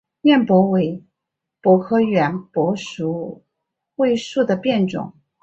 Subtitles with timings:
[0.23, 1.03] 偃柏为
[1.61, 3.43] 柏科圆柏属
[3.95, 5.13] 桧树的变种。